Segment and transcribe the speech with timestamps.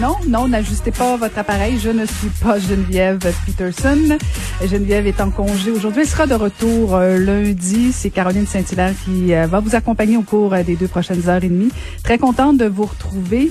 [0.00, 1.78] Non, non, n'ajustez pas votre appareil.
[1.78, 4.18] Je ne suis pas Geneviève Peterson.
[4.64, 6.02] Geneviève est en congé aujourd'hui.
[6.02, 7.92] Elle sera de retour euh, lundi.
[7.92, 11.48] C'est Caroline Saint-Hilaire qui euh, va vous accompagner au cours des deux prochaines heures et
[11.48, 11.70] demie.
[12.04, 13.50] Très contente de vous retrouver.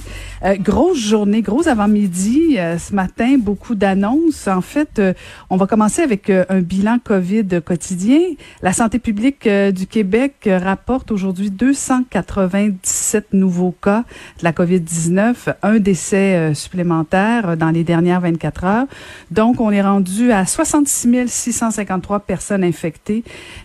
[0.59, 4.47] grosse journée, gros avant-midi ce matin, beaucoup d'annonces.
[4.47, 5.01] En fait,
[5.49, 8.19] on va commencer avec un bilan COVID quotidien.
[8.61, 14.03] La santé publique du Québec rapporte aujourd'hui 297 nouveaux cas
[14.39, 18.85] de la COVID-19, un décès supplémentaire dans les dernières 24 heures.
[19.31, 23.23] Donc, on est rendu à 66 653 personnes infectées,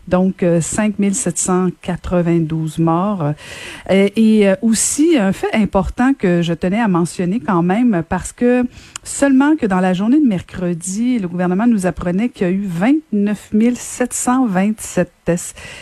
[0.08, 3.32] donc 5 792 morts.
[3.90, 8.64] Et aussi, un fait important que je tenais à mentionner quand même, parce que
[9.04, 12.64] seulement que dans la journée de mercredi, le gouvernement nous apprenait qu'il y a eu
[12.66, 15.10] 29 727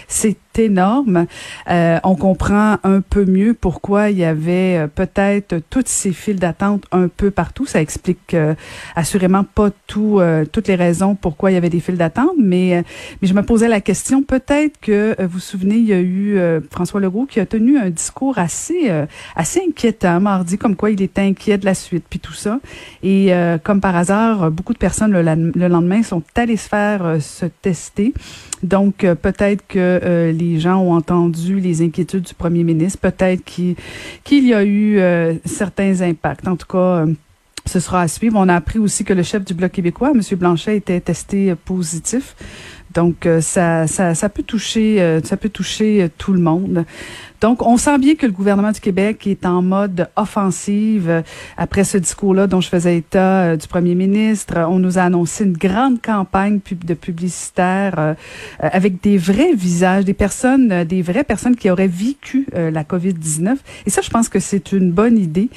[0.09, 1.27] C'est énorme.
[1.71, 6.39] Euh, on comprend un peu mieux pourquoi il y avait euh, peut-être toutes ces files
[6.39, 7.67] d'attente un peu partout.
[7.67, 8.55] Ça explique euh,
[8.97, 10.21] assurément pas tout,
[10.53, 12.85] toutes les raisons pourquoi il y avait des files d'attente, mais,
[13.21, 16.39] mais je me posais la question, peut-être que vous vous souvenez, il y a eu
[16.71, 18.91] François Legault qui a tenu un discours assez,
[19.35, 22.61] assez inquiétant mardi, comme quoi il était inquiet de la suite, puis tout ça.
[23.03, 23.33] Et
[23.65, 28.13] comme par hasard, beaucoup de personnes le, le lendemain sont allées se faire se tester.
[28.63, 32.99] Donc, peut-être que les les gens ont entendu les inquiétudes du premier ministre.
[32.99, 33.77] Peut-être qu'il
[34.47, 36.47] y a eu euh, certains impacts.
[36.47, 37.07] En tout cas, euh,
[37.67, 38.37] ce sera à suivre.
[38.39, 40.21] On a appris aussi que le chef du Bloc québécois, M.
[40.37, 42.35] Blanchet, était testé positif.
[42.95, 46.85] Donc, euh, ça peut toucher tout le monde.
[47.41, 51.23] Donc, on sent bien que le gouvernement du Québec est en mode offensive euh,
[51.57, 54.59] après ce discours-là dont je faisais état euh, du premier ministre.
[54.69, 58.15] On nous a annoncé une grande campagne de publicitaire euh,
[58.59, 63.57] avec des vrais visages, des personnes, des vraies personnes qui auraient vécu la COVID-19.
[63.87, 65.49] Et ça, je pense que c'est une bonne idée.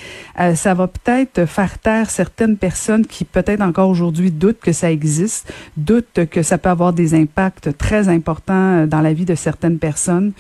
[0.56, 5.52] ça va peut-être faire taire certaines personnes qui peut-être encore aujourd'hui doutent que ça existe,
[5.78, 10.34] doutent que ça peut avoir des impacts très importants dans la vie de certaines personnes.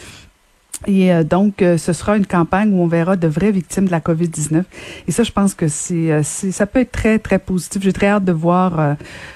[0.87, 3.91] Et euh, donc, euh, ce sera une campagne où on verra de vraies victimes de
[3.91, 4.63] la COVID-19.
[5.07, 7.81] Et ça, je pense que c'est, euh, ça peut être très, très positif.
[7.81, 8.95] J'ai très hâte de voir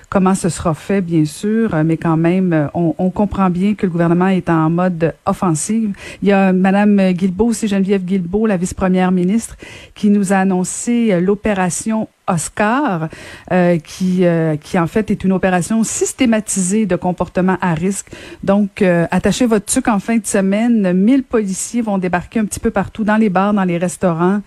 [0.09, 3.91] comment ce sera fait, bien sûr, mais quand même, on, on, comprend bien que le
[3.91, 5.94] gouvernement est en mode offensive.
[6.22, 9.57] Il y a Madame Guilbeault, c'est Geneviève Guilbeault, la vice-première ministre,
[9.95, 13.07] qui nous a annoncé l'opération Oscar,
[13.51, 18.07] euh, qui, euh, qui en fait est une opération systématisée de comportement à risque.
[18.44, 20.91] Donc, euh, attachez votre truc en fin de semaine.
[20.94, 24.41] 1000 policiers vont débarquer un petit peu partout dans les bars, dans les restaurants,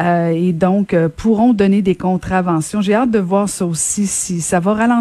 [0.00, 2.80] et donc pourront donner des contraventions.
[2.80, 4.97] J'ai hâte de voir ça aussi, si ça va ralentir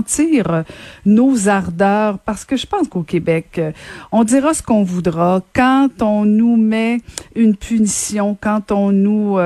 [1.05, 3.61] nos ardeurs, parce que je pense qu'au Québec,
[4.11, 5.41] on dira ce qu'on voudra.
[5.53, 6.99] Quand on nous met
[7.35, 9.37] une punition, quand on nous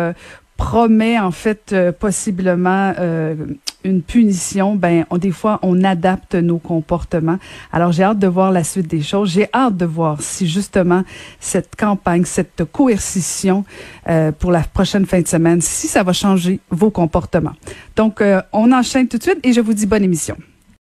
[0.62, 3.36] promet en fait euh, possiblement euh,
[3.84, 7.38] une punition, ben on, des fois on adapte nos comportements.
[7.72, 9.32] Alors j'ai hâte de voir la suite des choses.
[9.32, 11.04] J'ai hâte de voir si justement
[11.40, 13.66] cette campagne, cette coercition
[14.08, 17.56] euh, pour la prochaine fin de semaine, si ça va changer vos comportements.
[17.96, 20.36] Donc on enchaîne tout de suite et je vous dis bonne émission.